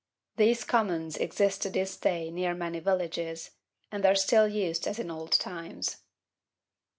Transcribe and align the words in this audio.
These 0.37 0.63
commons 0.63 1.15
exist 1.15 1.61
to 1.61 1.69
this 1.69 1.95
day 1.95 2.31
near 2.31 2.55
many 2.55 2.79
villages, 2.79 3.51
and 3.91 4.03
are 4.03 4.15
still 4.15 4.47
used 4.47 4.87
as 4.87 4.97
in 4.97 5.11
old 5.11 5.33
times. 5.33 5.97